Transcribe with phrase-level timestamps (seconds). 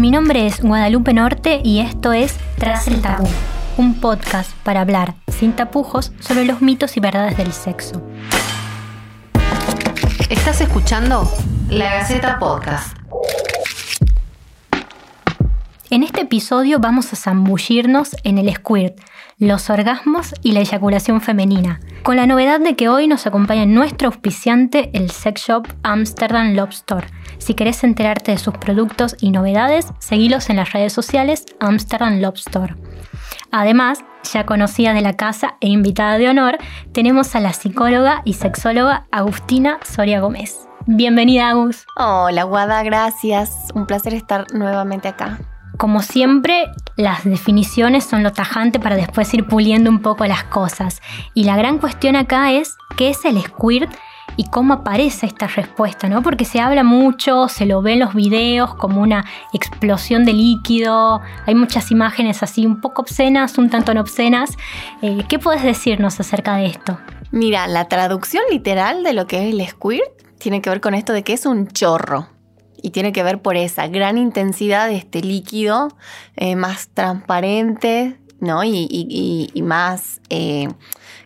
[0.00, 3.28] Mi nombre es Guadalupe Norte y esto es Tras el Tabú,
[3.76, 8.02] un podcast para hablar sin tapujos sobre los mitos y verdades del sexo.
[10.30, 11.30] Estás escuchando
[11.68, 12.96] La Gaceta Podcast.
[15.90, 18.98] En este episodio vamos a zambullirnos en el squirt,
[19.40, 24.08] los orgasmos y la eyaculación femenina, con la novedad de que hoy nos acompaña nuestro
[24.08, 27.06] auspiciante, el sex shop Amsterdam Love Store.
[27.38, 32.36] Si querés enterarte de sus productos y novedades, seguilos en las redes sociales Amsterdam Love
[32.36, 32.76] Store.
[33.50, 36.58] Además, ya conocida de la casa e invitada de honor,
[36.92, 40.68] tenemos a la psicóloga y sexóloga Agustina Soria Gómez.
[40.86, 41.86] Bienvenida, Agus.
[41.96, 43.68] Hola, Guada, gracias.
[43.74, 45.38] Un placer estar nuevamente acá.
[45.78, 46.66] Como siempre,
[47.00, 51.00] las definiciones son lo tajante para después ir puliendo un poco las cosas.
[51.34, 53.90] Y la gran cuestión acá es qué es el squirt
[54.36, 56.22] y cómo aparece esta respuesta, ¿no?
[56.22, 61.20] Porque se habla mucho, se lo ve en los videos como una explosión de líquido,
[61.46, 64.56] hay muchas imágenes así un poco obscenas, un tanto no obscenas.
[65.02, 66.98] Eh, ¿Qué puedes decirnos acerca de esto?
[67.32, 70.04] Mira, la traducción literal de lo que es el squirt
[70.38, 72.28] tiene que ver con esto de que es un chorro
[72.82, 75.88] y tiene que ver por esa gran intensidad de este líquido
[76.36, 78.64] eh, más transparente, ¿no?
[78.64, 80.68] Y, más eh,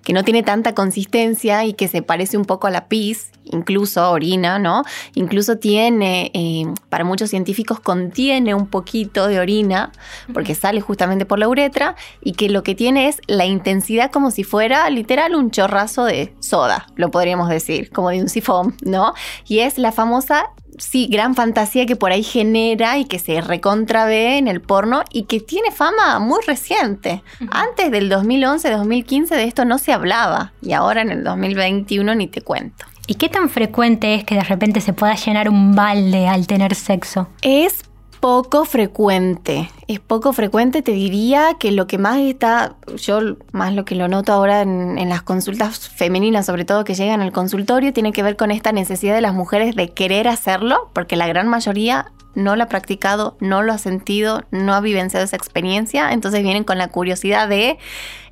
[0.03, 4.11] que no tiene tanta consistencia y que se parece un poco a la pis, incluso
[4.11, 4.83] orina, ¿no?
[5.15, 9.93] Incluso tiene, eh, para muchos científicos, contiene un poquito de orina,
[10.35, 14.31] porque sale justamente por la uretra, y que lo que tiene es la intensidad como
[14.31, 19.15] si fuera literal un chorrazo de soda, lo podríamos decir, como de un sifón, ¿no?
[19.47, 24.07] Y es la famosa sí, gran fantasía que por ahí genera y que se recontra
[24.07, 27.23] ve en el porno y que tiene fama muy reciente.
[27.51, 32.27] Antes del 2011, 2015 de esto no se hablaba y ahora en el 2021 ni
[32.27, 32.87] te cuento.
[33.07, 36.75] ¿Y qué tan frecuente es que de repente se pueda llenar un balde al tener
[36.75, 37.29] sexo?
[37.43, 37.85] Es
[38.25, 39.69] poco frecuente.
[39.87, 43.21] Es poco frecuente, te diría que lo que más está, yo
[43.53, 47.33] más lo que lo noto ahora en, las consultas femeninas, sobre todo que llegan al
[47.33, 51.27] consultorio, tiene que ver con esta necesidad de las mujeres de querer hacerlo, porque la
[51.27, 56.13] gran mayoría no lo ha practicado, no lo ha sentido, no ha vivenciado esa experiencia,
[56.13, 57.79] entonces vienen con la curiosidad de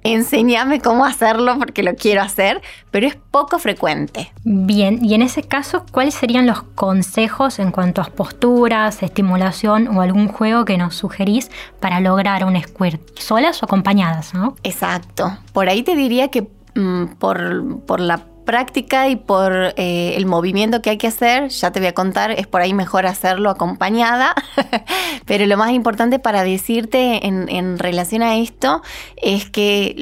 [0.05, 4.33] enséñame cómo hacerlo porque lo quiero hacer, pero es poco frecuente.
[4.45, 10.01] Bien, y en ese caso, ¿cuáles serían los consejos en cuanto a posturas, estimulación o
[10.01, 13.01] algún juego que nos sugerís para lograr un squirt?
[13.19, 14.57] ¿Solas o acompañadas, no?
[14.63, 15.39] Exacto.
[15.53, 20.83] Por ahí te diría que mm, por, por la práctica y por eh, el movimiento
[20.83, 24.35] que hay que hacer, ya te voy a contar, es por ahí mejor hacerlo acompañada,
[25.27, 28.83] pero lo más importante para decirte en, relación a esto
[29.17, 29.95] es que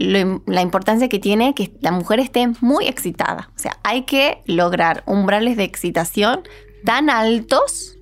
[0.46, 5.02] la importancia que tiene que la mujer esté muy excitada, o sea, hay que lograr
[5.06, 6.42] umbrales de excitación
[6.84, 7.96] tan altos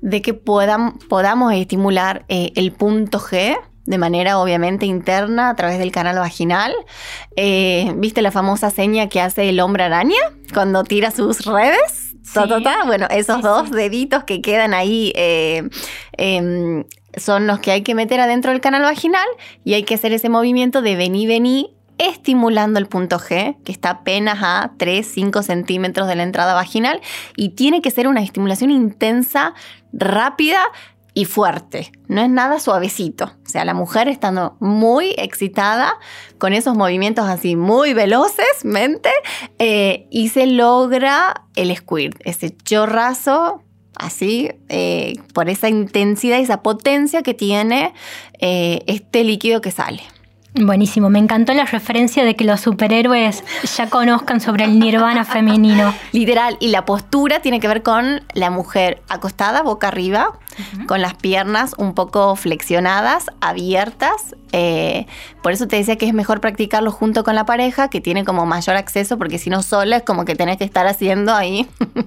[0.00, 5.92] de que podamos estimular eh, el punto G, de manera obviamente interna a través del
[5.92, 6.74] canal vaginal.
[7.36, 10.18] Eh, ¿Viste la famosa seña que hace el hombre araña
[10.52, 12.14] cuando tira sus redes?
[12.86, 15.68] Bueno, esos dos deditos que quedan ahí eh,
[16.12, 16.84] em,
[17.16, 19.26] son los que hay que meter adentro del canal vaginal
[19.64, 23.90] y hay que hacer ese movimiento de vení, vení, estimulando el punto G, que está
[23.90, 27.00] apenas a 3-5 centímetros de la entrada vaginal,
[27.36, 29.54] y tiene que ser una estimulación intensa,
[29.92, 30.60] rápida,
[31.16, 33.24] y fuerte, no es nada suavecito.
[33.24, 35.94] O sea, la mujer estando muy excitada
[36.36, 39.08] con esos movimientos así muy veloces, mente,
[39.58, 43.62] eh, y se logra el squirt, ese chorrazo
[43.94, 47.94] así, eh, por esa intensidad y esa potencia que tiene
[48.38, 50.02] eh, este líquido que sale.
[50.52, 53.42] Buenísimo, me encantó la referencia de que los superhéroes
[53.76, 55.94] ya conozcan sobre el nirvana femenino.
[56.12, 60.38] Literal, y la postura tiene que ver con la mujer acostada, boca arriba,
[60.86, 64.34] con las piernas un poco flexionadas, abiertas.
[64.52, 65.06] Eh,
[65.42, 68.46] por eso te decía que es mejor practicarlo junto con la pareja, que tiene como
[68.46, 71.68] mayor acceso, porque si no sola es como que tenés que estar haciendo ahí.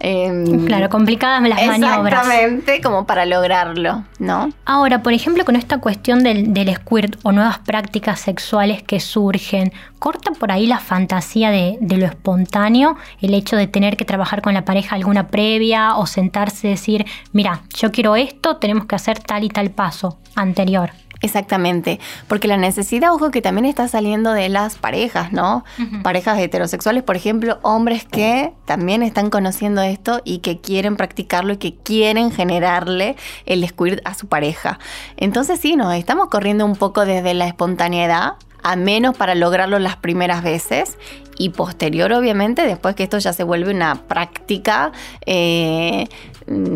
[0.00, 2.26] Em, claro, complicadas las maniobras.
[2.26, 4.50] Exactamente, como para lograrlo, ¿no?
[4.64, 9.72] Ahora, por ejemplo, con esta cuestión del, del squirt o nuevas prácticas sexuales que surgen,
[10.00, 12.96] ¿corta por ahí la fantasía de, de lo espontáneo?
[13.20, 17.06] El hecho de tener que trabajar con la pareja alguna previa o sentarse y decir,
[17.32, 20.90] mira, yo quiero esto, tenemos que hacer tal y tal paso anterior.
[21.22, 25.64] Exactamente, porque la necesidad, ojo, que también está saliendo de las parejas, ¿no?
[26.02, 31.56] Parejas heterosexuales, por ejemplo, hombres que también están conociendo esto y que quieren practicarlo y
[31.58, 33.14] que quieren generarle
[33.46, 34.80] el squirt a su pareja.
[35.16, 38.32] Entonces sí, nos estamos corriendo un poco desde la espontaneidad
[38.62, 40.98] a menos para lograrlo las primeras veces
[41.38, 44.92] y posterior obviamente después que esto ya se vuelve una práctica
[45.26, 46.06] eh,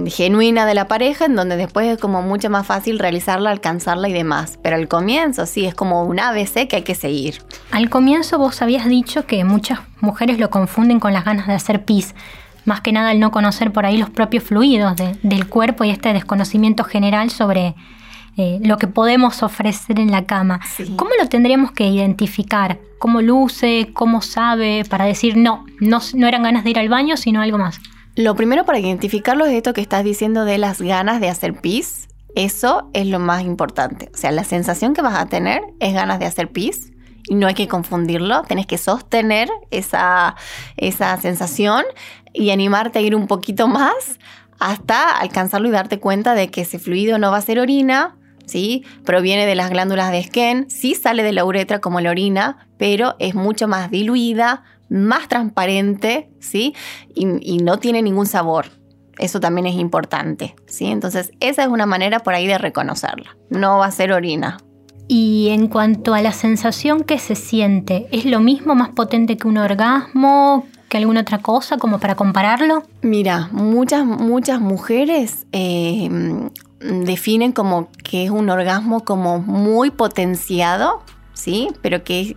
[0.06, 4.12] genuina de la pareja en donde después es como mucho más fácil realizarla, alcanzarla y
[4.12, 4.59] demás.
[4.62, 7.43] Pero al comienzo sí es como un ABC que hay que seguir.
[7.71, 11.85] Al comienzo vos habías dicho que muchas mujeres lo confunden con las ganas de hacer
[11.85, 12.15] pis
[12.65, 16.12] más que nada el no conocer por ahí los propios fluidos del cuerpo y este
[16.12, 17.77] desconocimiento general sobre
[18.37, 20.61] eh, lo que podemos ofrecer en la cama.
[20.97, 22.79] ¿Cómo lo tendríamos que identificar?
[22.99, 23.91] ¿Cómo luce?
[23.93, 24.85] ¿Cómo sabe?
[24.88, 27.81] Para decir, no, no, no eran ganas de ir al baño, sino algo más.
[28.15, 32.09] Lo primero para identificarlo es esto que estás diciendo de las ganas de hacer pis.
[32.35, 34.11] Eso es lo más importante.
[34.15, 36.93] O sea, la sensación que vas a tener es ganas de hacer pis
[37.29, 40.37] y no hay que confundirlo, tenés que sostener esa,
[40.77, 41.85] esa sensación
[42.33, 44.19] y animarte a ir un poquito más
[44.59, 48.84] hasta alcanzarlo y darte cuenta de que ese fluido no va a ser orina, ¿sí?
[49.04, 53.16] Proviene de las glándulas de Skene, sí sale de la uretra como la orina, pero
[53.19, 56.75] es mucho más diluida, más transparente, ¿sí?
[57.14, 58.66] Y, y no tiene ningún sabor.
[59.19, 60.87] Eso también es importante, ¿sí?
[60.87, 63.37] Entonces, esa es una manera por ahí de reconocerla.
[63.50, 64.58] No va a ser orina,
[65.08, 69.46] y en cuanto a la sensación que se siente, ¿es lo mismo, más potente que
[69.46, 72.82] un orgasmo, que alguna otra cosa, como para compararlo?
[73.02, 76.10] Mira, muchas, muchas mujeres eh,
[76.81, 81.02] definen como que es un orgasmo como muy potenciado,
[81.32, 81.69] ¿sí?
[81.82, 82.37] Pero que,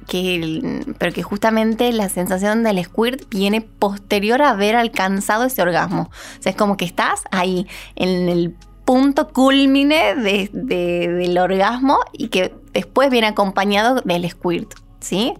[0.97, 6.09] pero que justamente la sensación del squirt viene posterior a haber alcanzado ese orgasmo.
[6.39, 8.55] O sea, es como que estás ahí en el
[8.85, 14.73] punto culmine del orgasmo y que después viene acompañado del squirt.
[14.99, 15.33] ¿sí?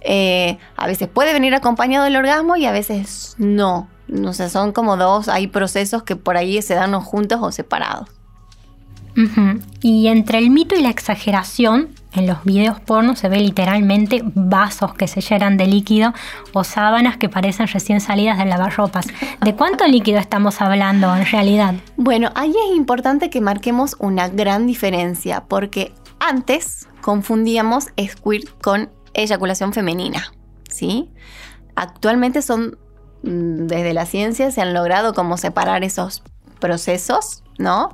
[0.00, 3.88] Eh, a veces puede venir acompañado del orgasmo y a veces no.
[4.06, 8.08] No sé, son como dos, hay procesos que por ahí se dan juntos o separados.
[9.80, 14.94] Y entre el mito y la exageración, en los videos porno se ve literalmente vasos
[14.94, 16.12] que se llenan de líquido
[16.52, 19.06] o sábanas que parecen recién salidas de lavarropas.
[19.40, 21.74] ¿De cuánto líquido estamos hablando en realidad?
[21.96, 29.72] Bueno, ahí es importante que marquemos una gran diferencia porque antes confundíamos squirt con eyaculación
[29.72, 30.32] femenina,
[30.68, 31.10] ¿sí?
[31.76, 32.78] Actualmente son
[33.22, 36.22] mm, desde la ciencia se han logrado como separar esos
[36.60, 37.90] procesos, ¿no?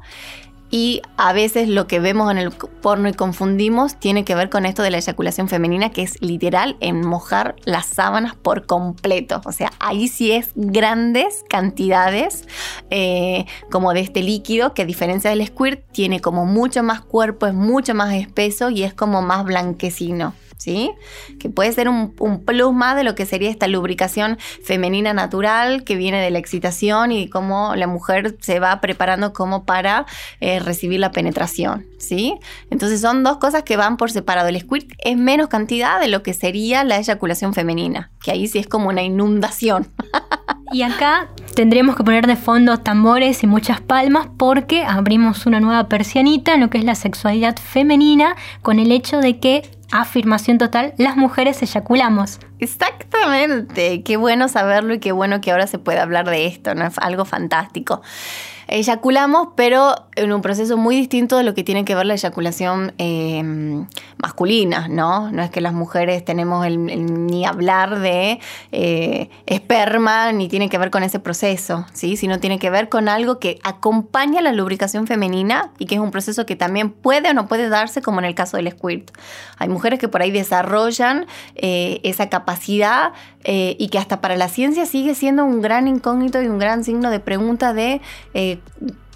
[0.70, 4.66] Y a veces lo que vemos en el porno y confundimos tiene que ver con
[4.66, 9.40] esto de la eyaculación femenina, que es literal en mojar las sábanas por completo.
[9.44, 12.46] O sea, ahí sí es grandes cantidades
[12.90, 17.46] eh, como de este líquido, que a diferencia del squirt tiene como mucho más cuerpo,
[17.46, 20.34] es mucho más espeso y es como más blanquecino.
[20.60, 20.92] ¿Sí?
[21.38, 25.96] Que puede ser un, plus más de lo que sería esta lubricación femenina natural que
[25.96, 30.04] viene de la excitación y cómo la mujer se va preparando como para
[30.40, 32.34] eh, recibir la penetración, ¿sí?
[32.70, 34.48] Entonces son dos cosas que van por separado.
[34.48, 38.58] El squirt es menos cantidad de lo que sería la eyaculación femenina, que ahí sí
[38.58, 39.88] es como una inundación.
[40.72, 45.88] Y acá tendremos que poner de fondo tambores y muchas palmas porque abrimos una nueva
[45.88, 50.94] persianita en lo que es la sexualidad femenina con el hecho de que afirmación total,
[50.96, 52.40] las mujeres eyaculamos.
[52.58, 56.86] Exactamente, qué bueno saberlo y qué bueno que ahora se pueda hablar de esto, ¿no?
[56.86, 58.02] Es algo fantástico
[58.70, 62.94] eyaculamos, pero en un proceso muy distinto de lo que tiene que ver la eyaculación
[62.98, 63.42] eh,
[64.16, 65.32] masculina, ¿no?
[65.32, 68.38] No es que las mujeres tenemos ni hablar de
[68.70, 72.16] eh, esperma, ni tiene que ver con ese proceso, ¿sí?
[72.16, 76.12] Sino tiene que ver con algo que acompaña la lubricación femenina y que es un
[76.12, 79.10] proceso que también puede o no puede darse, como en el caso del squirt.
[79.58, 83.12] Hay mujeres que por ahí desarrollan eh, esa capacidad
[83.42, 87.10] y que hasta para la ciencia sigue siendo un gran incógnito y un gran signo
[87.10, 88.02] de pregunta de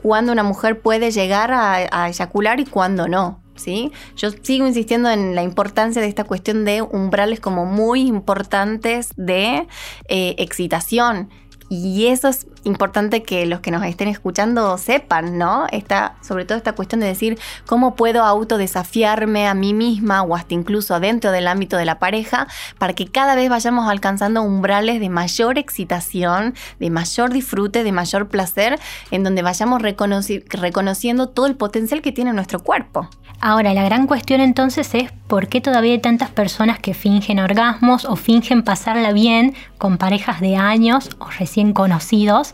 [0.03, 3.41] cuándo una mujer puede llegar a, eyacular y cuándo no.
[3.57, 3.93] ¿Sí?
[4.17, 9.69] Yo sigo insistiendo en la importancia de esta cuestión de umbrales como muy importantes de
[10.09, 11.31] eh, excitación
[11.69, 15.67] y eso es importante que los que nos estén escuchando sepan, ¿no?
[15.71, 20.55] Esta, sobre todo esta cuestión de decir cómo puedo autodesafiarme a mí misma o hasta
[20.55, 22.47] incluso dentro del ámbito de la pareja
[22.79, 28.29] para que cada vez vayamos alcanzando umbrales de mayor excitación, de mayor disfrute, de mayor
[28.29, 28.79] placer,
[29.11, 33.09] en donde vayamos reconociendo todo el potencial que tiene nuestro cuerpo.
[33.41, 38.07] Ahora, la gran cuestión entonces es por qué todavía hay tantas personas que fingen orgasmos
[38.07, 42.54] o fingen pasarla bien con parejas de años o recién conocidos.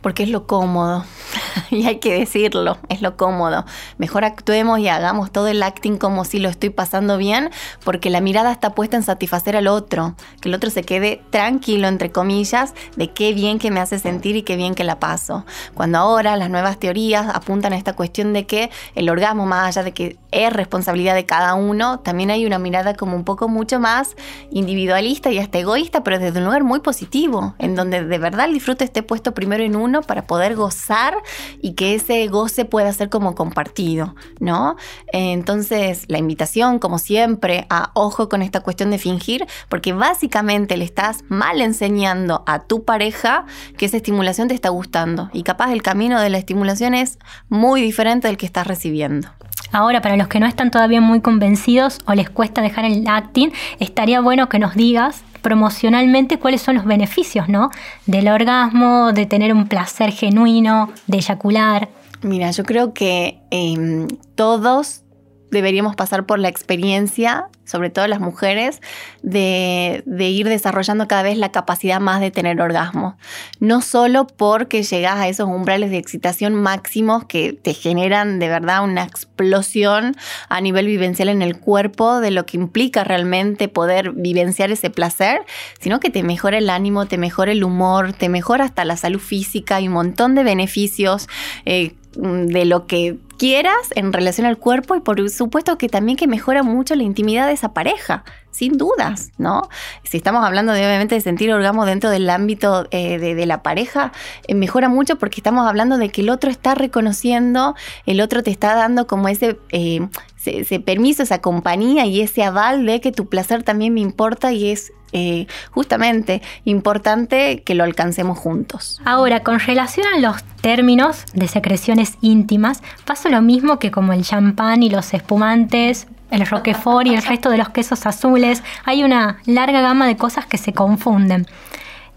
[0.00, 1.04] Porque es lo cómodo.
[1.70, 3.64] y hay que decirlo, es lo cómodo.
[3.98, 7.50] Mejor actuemos y hagamos todo el acting como si lo estoy pasando bien,
[7.84, 11.88] porque la mirada está puesta en satisfacer al otro, que el otro se quede tranquilo,
[11.88, 15.44] entre comillas, de qué bien que me hace sentir y qué bien que la paso.
[15.74, 19.84] Cuando ahora las nuevas teorías apuntan a esta cuestión de que el orgasmo, más allá
[19.84, 23.80] de que es responsabilidad de cada uno, también hay una mirada como un poco mucho
[23.80, 24.16] más
[24.50, 28.54] individualista y hasta egoísta, pero desde un lugar muy positivo, en donde de verdad el
[28.54, 31.14] disfrute esté puesto primero en uno para poder gozar
[31.60, 34.76] y que ese goce pueda ser como compartido, ¿no?
[35.12, 40.84] Entonces, la invitación, como siempre, a ojo con esta cuestión de fingir, porque básicamente le
[40.84, 43.44] estás mal enseñando a tu pareja
[43.76, 47.18] que esa estimulación te está gustando y capaz el camino de la estimulación es
[47.48, 49.28] muy diferente del que estás recibiendo.
[49.72, 53.50] Ahora, para los que no están todavía muy convencidos o les cuesta dejar el acting,
[53.78, 57.70] estaría bueno que nos digas promocionalmente cuáles son los beneficios, ¿no?
[58.06, 61.88] Del orgasmo, de tener un placer genuino, de eyacular.
[62.22, 65.02] Mira, yo creo que em, todos
[65.50, 68.80] deberíamos pasar por la experiencia, sobre todo las mujeres,
[69.22, 73.16] de, ir desarrollando cada vez la capacidad más de tener orgasmo.
[73.58, 78.84] No solo porque llegas a esos umbrales de excitación máximos que te generan de verdad
[78.84, 80.16] una explosión
[80.48, 85.42] a nivel vivencial en el cuerpo de lo que implica realmente poder vivenciar ese placer,
[85.80, 89.20] sino que te mejora el ánimo, te mejora el humor, te mejora hasta la salud
[89.20, 91.28] física y un montón de beneficios.
[91.64, 96.26] Eh, de lo que quieras en relación al cuerpo y por supuesto que también que
[96.26, 99.62] mejora mucho la intimidad de esa pareja, sin dudas, ¿no?
[100.02, 104.12] Si estamos hablando de obviamente de sentir orgasmo dentro del ámbito eh, de, la pareja,
[104.46, 107.74] eh, mejora mucho porque estamos hablando de que el otro está reconociendo,
[108.06, 110.06] el otro te está dando como ese, eh,
[110.44, 114.70] ese permiso, esa compañía y ese aval de que tu placer también me importa y
[114.70, 119.00] es eh, justamente importante que lo alcancemos juntos.
[119.04, 124.22] Ahora, con relación a los términos de secreciones íntimas, pasa lo mismo que como el
[124.22, 128.62] champán y los espumantes, el roquefort y el resto de los quesos azules.
[128.84, 131.46] Hay una larga gama de cosas que se confunden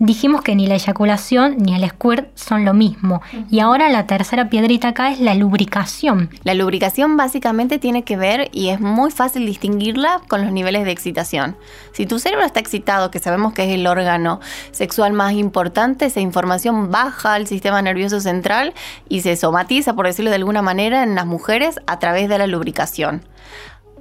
[0.05, 3.21] dijimos que ni la eyaculación ni el squirt son lo mismo.
[3.49, 6.29] Y ahora la tercera piedrita acá es la lubricación.
[6.43, 10.91] La lubricación básicamente tiene que ver, y es muy fácil distinguirla, con los niveles de
[10.91, 11.55] excitación.
[11.93, 14.41] Si tu cerebro está excitado, que sabemos que es el órgano
[14.71, 18.73] sexual más importante, esa información baja al sistema nervioso central
[19.07, 22.47] y se somatiza, por decirlo de alguna manera, en las mujeres a través de la
[22.47, 23.23] lubricación.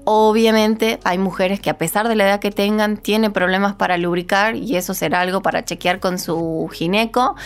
[0.04, 4.56] Obviamente hay mujeres que a pesar de la edad que tengan tienen problemas para lubricar
[4.56, 7.36] y eso será algo para chequear con su gineco,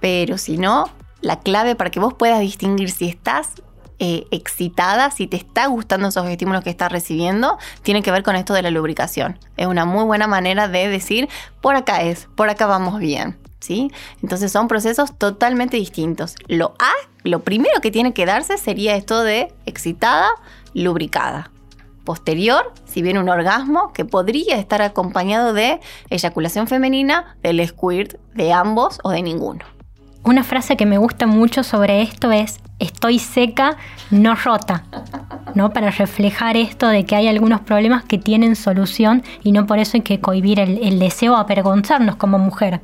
[0.00, 0.86] pero si no,
[1.20, 3.62] la clave para que vos puedas distinguir si estás
[3.98, 8.36] eh, excitada, si te está gustando esos estímulos que estás recibiendo, tiene que ver con
[8.36, 9.38] esto de la lubricación.
[9.58, 11.28] Es una muy buena manera de decir,
[11.60, 13.36] por acá es, por acá vamos bien.
[13.60, 13.90] ¿Sí?
[14.22, 16.36] Entonces son procesos totalmente distintos.
[16.46, 16.92] Lo A,
[17.24, 20.28] lo primero que tiene que darse sería esto de excitada,
[20.74, 21.50] lubricada
[22.08, 28.50] posterior, si viene un orgasmo, que podría estar acompañado de eyaculación femenina, del squirt, de
[28.50, 29.60] ambos o de ninguno.
[30.24, 33.76] Una frase que me gusta mucho sobre esto es estoy seca,
[34.10, 34.84] no rota,
[35.54, 35.74] ¿no?
[35.74, 39.98] Para reflejar esto de que hay algunos problemas que tienen solución y no por eso
[39.98, 42.80] hay que cohibir el, deseo a avergonzarnos como mujer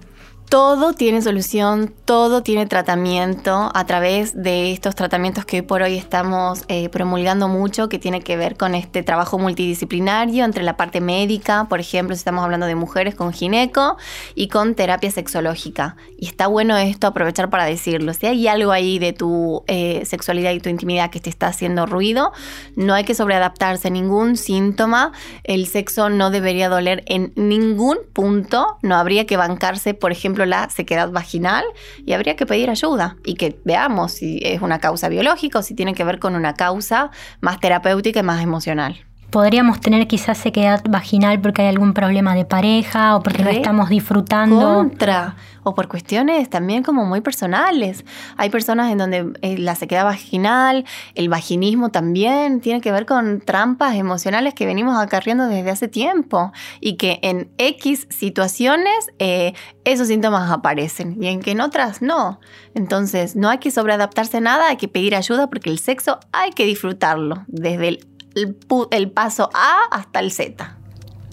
[0.55, 5.97] todo tiene solución, todo tiene tratamiento a través de estos tratamientos que hoy por hoy
[5.97, 11.01] estamos eh, promulgando mucho, que tiene que ver con este trabajo multidisciplinario entre la parte
[11.01, 13.97] médica, por ejemplo, si estamos hablando de mujeres con gineco
[14.37, 15.97] y con terapia sexológica.
[16.17, 18.15] Y está bueno esto aprovechar para decirlo.
[18.15, 21.85] Si hay algo ahí de tu eh, sexualidad y tu intimidad que te está haciendo
[21.85, 22.33] ruido,
[22.77, 25.11] no hay que sobreadaptarse a ningún síntoma.
[25.43, 28.79] El sexo no debería doler en ningún punto.
[28.83, 31.65] No habría que bancarse, por ejemplo, la sequedad vaginal
[32.05, 35.75] y habría que pedir ayuda y que veamos si es una causa biológica o si
[35.75, 37.11] tiene que ver con una causa
[37.41, 39.05] más terapéutica y más emocional
[39.35, 43.89] podríamos tener quizás sequedad vaginal porque hay algún problema de pareja o porque no estamos
[43.89, 44.61] disfrutando.
[44.61, 45.35] Contra.
[45.65, 48.05] O por cuestiones también como muy personales.
[48.37, 50.85] Hay personas en donde eh, la sequedad vaginal,
[51.17, 56.53] el vaginismo también tiene que ver con trampas emocionales que venimos acarriendo desde hace tiempo
[56.81, 62.39] y que en X situaciones eh, esos síntomas aparecen y en que en otras no.
[62.77, 66.53] Entonces no hay que sobreadaptarse a nada, hay que pedir ayuda porque el sexo hay
[66.53, 70.77] que disfrutarlo desde el el, paso A hasta el Z.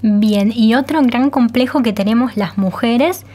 [0.03, 3.25] Bien, y otro gran complejo que tenemos las mujeres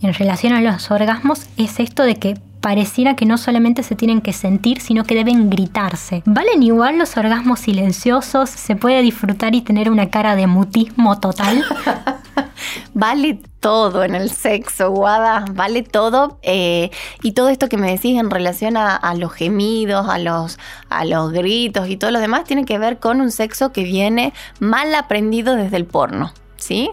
[0.00, 4.20] en relación a los orgasmos es esto de que pareciera que no solamente se tienen
[4.20, 6.22] que sentir, sino que deben gritarse.
[6.24, 8.50] ¿Valen igual los orgasmos silenciosos?
[8.50, 11.64] ¿Se puede disfrutar y tener una cara de mutismo total?
[12.94, 16.38] vale todo en el sexo, Guada, vale todo.
[16.42, 16.90] Eh,
[17.22, 21.32] y todo esto que me decís en relación a, los gemidos, a los, a los
[21.32, 25.56] gritos y todo lo demás, tiene que ver con un sexo que viene mal aprendido
[25.56, 26.32] desde el porno.
[26.58, 26.90] ¿Sí?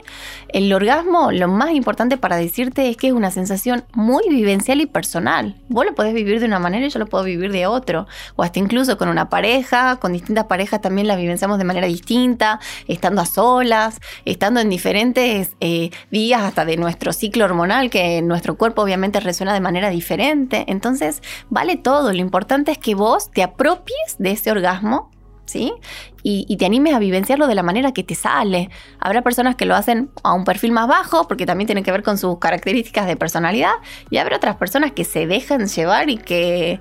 [0.50, 4.86] El orgasmo, lo más importante para decirte es que es una sensación muy vivencial y
[4.86, 5.56] personal.
[5.68, 8.08] Vos lo podés vivir de una manera y yo lo puedo vivir de otro.
[8.36, 12.60] O hasta incluso con una pareja, con distintas parejas también la vivenciamos de manera distinta,
[12.88, 18.56] estando a solas, estando en diferentes eh, días hasta de nuestro ciclo hormonal, que nuestro
[18.56, 20.66] cuerpo obviamente resuena de manera diferente.
[20.68, 22.14] Entonces, vale todo.
[22.14, 25.12] Lo importante es que vos te apropies de ese orgasmo
[25.46, 25.74] ¿sí?
[26.24, 28.70] Y, te animes a vivenciarlo de la manera que te sale.
[29.00, 32.02] Habrá personas que lo hacen a un perfil más bajo porque también tiene que ver
[32.02, 33.74] con sus características de personalidad
[34.10, 36.80] y habrá otras personas que se dejan llevar y que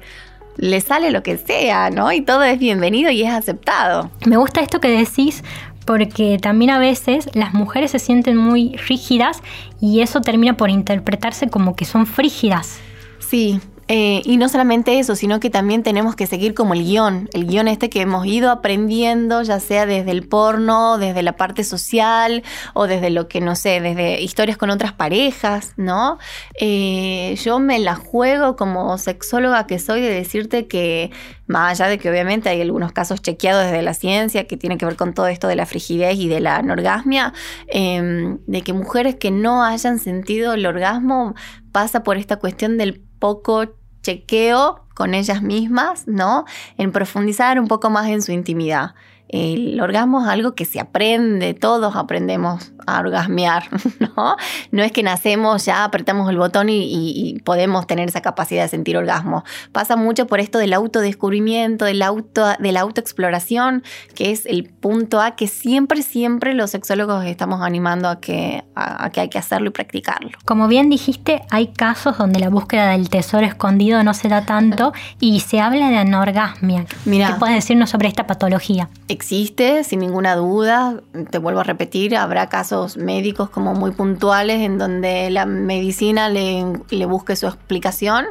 [0.56, 2.10] le sale lo que sea, ¿no?
[2.12, 4.10] Y todo es bienvenido y es aceptado.
[4.26, 5.42] Me gusta esto que decís
[5.84, 9.42] porque también a veces las mujeres se sienten muy rígidas
[9.80, 12.78] y eso termina por interpretarse como que son frígidas.
[13.18, 17.28] Sí, eh, y no solamente eso, sino que también tenemos que seguir como el guion,
[17.32, 21.64] el guion este que hemos ido aprendiendo, ya sea desde el porno, desde la parte
[21.64, 26.18] social o desde lo que, no sé, desde historias con otras parejas, ¿no?
[26.60, 31.10] Eh, yo me la juego como sexóloga que soy de decirte que,
[31.46, 34.86] más allá de que obviamente hay algunos casos chequeados desde la ciencia que tienen que
[34.86, 37.32] ver con todo esto de la frigidez y de la anorgasmia,
[37.68, 41.34] em, de que mujeres que no hayan sentido el orgasmo
[41.72, 43.64] pasa por esta cuestión del poco
[44.02, 46.44] chequeo con ellas mismas, ¿no?
[46.78, 48.94] En profundizar un poco más en su intimidad.
[49.34, 53.64] El orgasmo es algo que se aprende, todos aprendemos a orgasmear,
[53.98, 54.36] ¿no?
[54.70, 58.96] No es que nacemos, ya apretamos el botón y, podemos tener esa capacidad de sentir
[58.96, 59.42] orgasmo.
[59.72, 63.82] Pasa mucho por esto del autodescubrimiento, del auto, de la autoexploración,
[64.14, 69.10] que es el punto A que siempre, siempre los sexólogos estamos animando a que, a,
[69.10, 70.30] que hay que hacerlo y practicarlo.
[70.44, 74.92] Como bien dijiste, hay casos donde la búsqueda del tesoro escondido no se da tanto
[75.18, 76.86] y se habla de anorgasmia.
[77.04, 78.88] Mira, ¿Qué puedes decirnos sobre esta patología?
[79.24, 81.00] Existe, sin ninguna duda.
[81.30, 87.06] Te vuelvo a repetir, habrá casos médicos como muy puntuales en donde la medicina le,
[87.06, 88.26] busque su explicación.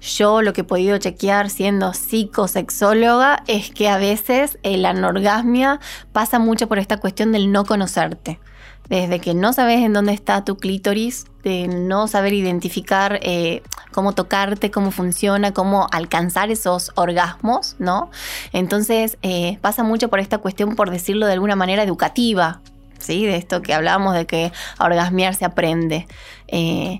[0.00, 5.78] Yo lo que he podido chequear siendo psicosexóloga es que a veces la anorgasmia
[6.12, 8.40] pasa mucho por esta cuestión del no conocerte
[8.88, 14.12] desde que no sabes en dónde está tu clítoris, de no saber identificar eh, cómo
[14.12, 18.10] tocarte, cómo funciona, cómo alcanzar esos orgasmos, ¿no?
[18.52, 22.60] Entonces eh, pasa mucho por esta cuestión, por decirlo de alguna manera, educativa,
[22.98, 23.26] ¿sí?
[23.26, 26.06] De esto que hablábamos de que a orgasmear se aprende.
[26.48, 26.98] Eh,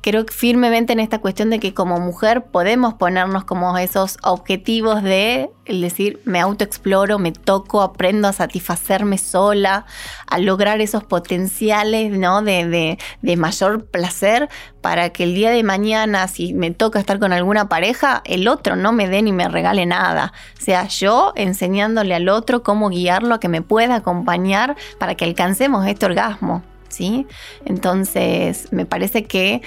[0.00, 5.50] creo firmemente en esta cuestión de que como mujer podemos ponernos como esos objetivos de
[5.66, 9.86] el decir me autoexploro, me toco, aprendo a satisfacerme sola,
[10.26, 12.42] a lograr esos potenciales ¿no?
[12.42, 14.48] de, de, mayor placer
[14.80, 18.74] para que el día de mañana si me toca estar con alguna pareja, el otro
[18.74, 20.32] no me dé ni me regale nada.
[20.58, 25.24] O sea, yo enseñándole al otro cómo guiarlo a que me pueda acompañar para que
[25.24, 26.62] alcancemos este orgasmo.
[26.88, 27.28] ¿Sí?
[27.64, 29.62] Entonces, me parece que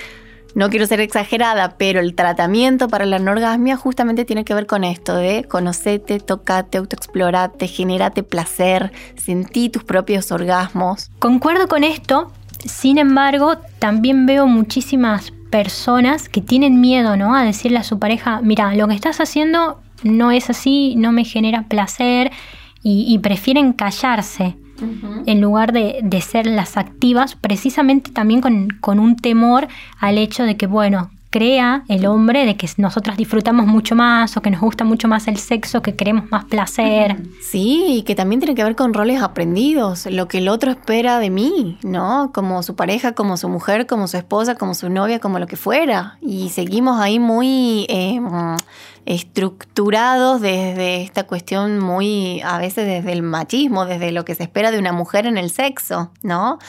[0.55, 4.83] no quiero ser exagerada, pero el tratamiento para la anorgasmia justamente tiene que ver con
[4.83, 11.09] esto de conocerte, tocate, autoexplorate, generate placer, sentí tus propios orgasmos.
[11.19, 12.31] Concuerdo con esto,
[12.65, 17.35] sin embargo, también veo muchísimas personas que tienen miedo, ¿no?
[17.35, 21.25] A decirle a su pareja, mira, lo que estás haciendo no es así, no me
[21.25, 22.31] genera placer
[22.85, 24.57] y prefieren callarse
[25.25, 29.67] en lugar de, ser las activas, precisamente también con, un temor
[29.99, 34.41] al hecho de que, bueno, crea el hombre de que nosotras disfrutamos mucho más o
[34.41, 37.17] que nos gusta mucho más el sexo, que queremos más placer.
[37.41, 41.17] Sí, y que también tiene que ver con roles aprendidos, lo que el otro espera
[41.17, 42.31] de mí, ¿no?
[42.33, 45.55] Como su pareja, como su mujer, como su esposa, como su novia, como lo que
[45.55, 46.17] fuera.
[46.21, 47.87] Y seguimos ahí muy...
[47.89, 48.19] Eh,
[49.05, 54.71] estructurados desde esta cuestión muy, a veces desde el machismo, desde lo que se espera
[54.71, 56.59] de una mujer en el sexo, ¿no?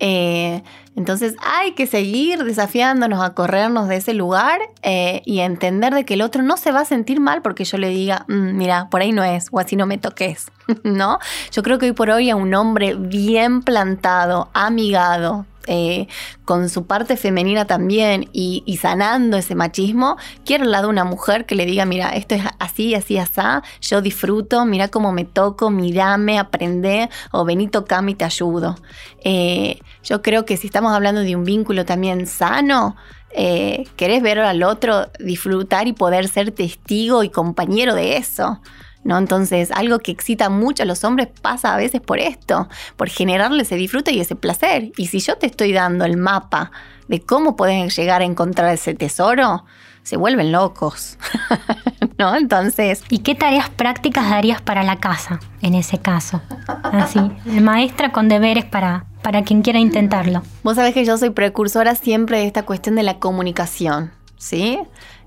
[0.00, 0.62] Eh,
[0.96, 6.14] entonces hay que seguir desafiándonos a corrernos de ese lugar eh, y entender de que
[6.14, 9.00] el otro no se va a sentir mal porque yo le diga, mm, mira, por
[9.00, 10.50] ahí no es, o así no me toques,
[10.84, 11.18] ¿no?
[11.50, 16.08] Yo creo que hoy por hoy a un hombre bien plantado, amigado, eh,
[16.44, 21.54] con su parte femenina también y, sanando ese machismo, quiero al lado una mujer que
[21.54, 23.40] le diga, mira, esto es así, así, así,
[23.80, 28.76] yo disfruto, mira cómo me toco, mirame, aprende o vení, tocame y te ayudo.
[29.24, 32.96] Eh, yo creo que si estamos hablando de un vínculo también sano,
[33.36, 38.60] eh, querés ver al otro disfrutar y poder ser testigo y compañero de eso.
[39.04, 39.18] ¿No?
[39.18, 43.62] Entonces, algo que excita mucho a los hombres pasa a veces por esto, por generarle
[43.62, 44.92] ese disfrute y ese placer.
[44.96, 46.72] Y si yo te estoy dando el mapa
[47.08, 49.64] de cómo puedes llegar a encontrar ese tesoro,
[50.02, 51.18] se vuelven locos,
[52.18, 52.36] ¿no?
[52.36, 53.02] Entonces...
[53.08, 56.42] ¿Y qué tareas prácticas darías para la casa en ese caso?
[56.82, 60.42] Así, maestra con deberes para, para quien quiera intentarlo.
[60.62, 64.78] Vos sabés que yo soy precursora siempre de esta cuestión de la comunicación, ¿sí?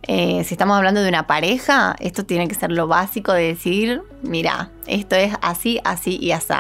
[0.07, 4.01] Eh, si estamos hablando de una pareja, esto tiene que ser lo básico de decir,
[4.21, 6.53] mira, esto es así, así y así.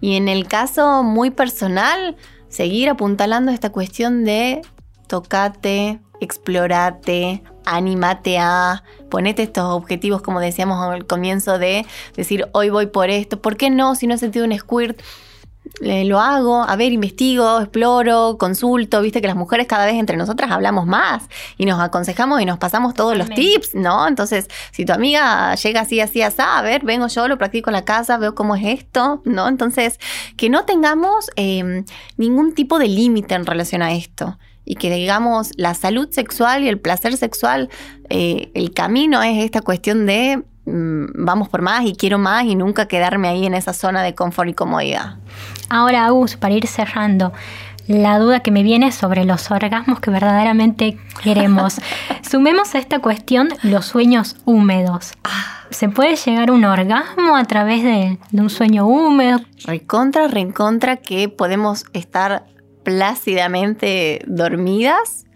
[0.00, 2.16] Y en el caso muy personal,
[2.48, 4.62] seguir apuntalando esta cuestión de
[5.08, 11.84] tocate, explorate, anímate a, ponete estos objetivos como decíamos al comienzo de
[12.16, 13.94] decir hoy voy por esto, ¿por qué no?
[13.94, 15.00] Si no he sentido un squirt,
[15.80, 20.16] eh, lo hago, a ver, investigo, exploro, consulto, viste que las mujeres cada vez entre
[20.16, 21.24] nosotras hablamos más
[21.58, 24.06] y nos aconsejamos y nos pasamos todos los tips, ¿no?
[24.08, 27.74] Entonces, si tu amiga llega así, así, así, a ver, vengo yo, lo practico en
[27.74, 29.48] la casa, veo cómo es esto, ¿no?
[29.48, 29.98] Entonces,
[30.36, 31.84] que no tengamos em,
[32.16, 36.68] ningún tipo de límite en relación a esto y que digamos la salud sexual y
[36.68, 37.70] el placer sexual,
[38.08, 42.88] eh, el camino es esta cuestión de vamos por más y quiero más y nunca
[42.88, 45.16] quedarme ahí en esa zona de confort y comodidad.
[45.68, 47.32] Ahora, Agus, para ir cerrando,
[47.86, 51.80] la duda que me viene sobre los orgasmos que verdaderamente queremos.
[52.28, 55.12] Sumemos a esta cuestión los sueños húmedos.
[55.70, 59.40] ¿Se puede llegar a un orgasmo a través de, de un sueño húmedo?
[59.64, 62.44] Recontra, recontra que podemos estar
[62.82, 65.26] plácidamente dormidas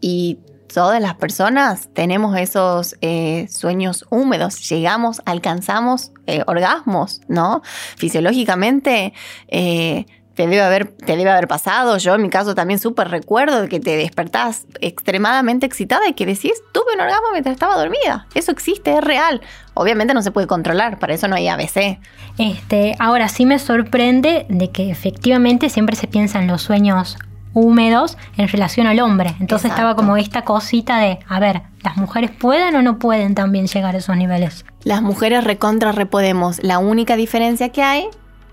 [0.00, 0.38] y
[0.76, 7.62] todas las personas tenemos esos eh, sueños húmedos, llegamos, alcanzamos eh, orgasmos, ¿no?
[7.96, 9.14] Fisiológicamente
[9.48, 11.96] eh, te debe haber, te debe haber pasado.
[11.96, 16.52] Yo en mi caso también súper recuerdo que te despertás extremadamente excitada y que decís,
[16.72, 18.26] tuve un orgasmo mientras estaba dormida.
[18.34, 19.40] Eso existe, es real.
[19.72, 21.98] Obviamente no se puede controlar, para eso no hay ABC.
[22.36, 27.16] Este, ahora sí me sorprende de que efectivamente siempre se piensa en los sueños
[27.56, 29.34] húmedos en relación al hombre.
[29.40, 33.66] Entonces estaba como esta cosita de, a ver, ¿las mujeres pueden o no pueden también
[33.66, 34.66] llegar a esos niveles?
[34.84, 36.62] Las mujeres recontra repodemos.
[36.62, 38.08] La única diferencia que hay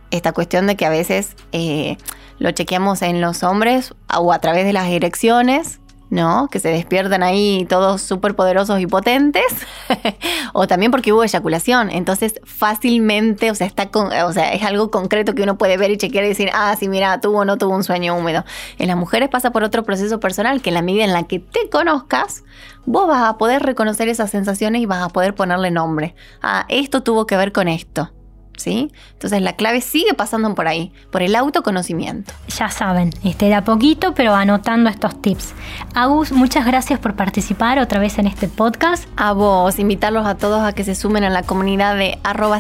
[0.10, 1.98] esta cuestión de que a veces eh,
[2.40, 5.82] lo chequeamos en los hombres o a través de las erecciones,
[6.14, 6.48] ¿no?
[6.48, 9.44] Que se despiertan ahí todos súper poderosos y potentes,
[10.54, 11.90] o también porque hubo eyaculación.
[11.90, 15.90] Entonces, fácilmente, o sea, está con, o sea, es algo concreto que uno puede ver
[15.92, 18.46] y chequear y decir, ah, sí, mira, tuvo o no tuvo un sueño húmedo.
[18.78, 21.40] En las mujeres pasa por otro proceso personal que en la medida en la que
[21.40, 22.44] te conozcas,
[22.86, 26.16] vos vas a poder reconocer esas sensaciones y vas a poder ponerle nombre.
[26.44, 28.12] Ah, esto tuvo que ver con esto.
[28.58, 28.92] ¿Sí?
[29.14, 32.34] Entonces la clave sigue pasando por ahí, por el autoconocimiento.
[32.58, 35.54] Ya saben, este, de a poquito, pero anotando estos tips.
[35.94, 39.08] Agus, muchas gracias por participar otra vez en este podcast.
[39.18, 42.60] A vos, invitarlos a todos a que se sumen a la comunidad de arroba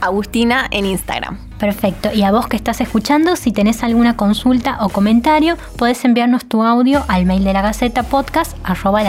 [0.00, 1.38] Agustina en Instagram.
[1.58, 2.10] Perfecto.
[2.12, 6.62] Y a vos que estás escuchando, si tenés alguna consulta o comentario, podés enviarnos tu
[6.62, 9.02] audio al mail de la Gaceta podcast arroba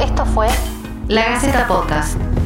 [0.00, 0.48] Esto fue
[1.10, 2.39] La Gaceta Podcast.